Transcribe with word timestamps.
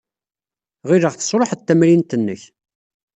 Ɣileɣ 0.89 1.13
tesṛuḥeḍ 1.15 1.61
tamrint-nnek. 1.61 2.41